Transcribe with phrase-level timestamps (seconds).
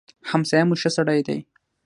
[0.29, 1.39] همسايه مو ښه سړی دی.